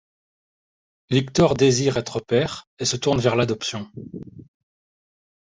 Victor 1.11 1.53
désire 1.53 1.95
être 1.97 2.21
père 2.21 2.67
et 2.79 2.85
se 2.85 2.95
tourne 2.95 3.19
vers 3.19 3.35
l'adoption. 3.35 3.87